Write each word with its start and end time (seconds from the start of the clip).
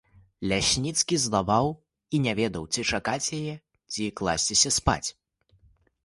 Лясніцкі 0.51 1.15
злаваў 1.25 1.67
і 2.17 2.21
не 2.25 2.33
ведаў, 2.39 2.63
ці 2.75 2.85
чакаць 2.97 3.27
яе, 3.41 3.53
ці 3.97 4.07
класціся 4.21 4.69
спаць. 4.79 5.09